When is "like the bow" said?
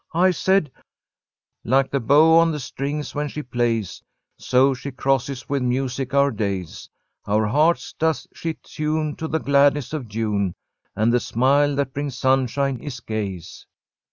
1.63-2.39